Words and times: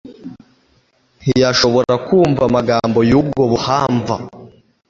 ntiyashobora 1.19 1.93
kumva 2.07 2.41
amagambo 2.49 2.99
y'ubwo 3.09 3.41
buhamva. 3.51 4.15